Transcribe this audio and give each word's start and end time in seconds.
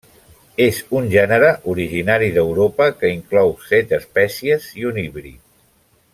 És 0.63 0.77
un 0.99 1.09
gènere 1.15 1.51
originari 1.73 2.31
d'Europa 2.37 2.87
que 3.03 3.13
inclou 3.19 3.55
set 3.69 3.95
espècies 4.01 4.71
i 4.83 4.89
un 4.95 4.99
híbrid. 5.05 5.39